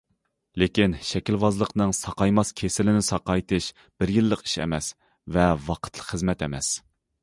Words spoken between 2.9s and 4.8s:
ساقايتىش بىر يىللىق ئىش